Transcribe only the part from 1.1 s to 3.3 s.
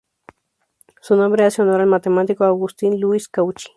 nombre hace honor al matemático Augustin Louis